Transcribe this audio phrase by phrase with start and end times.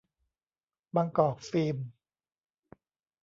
[0.95, 1.77] บางกอกฟิล์ม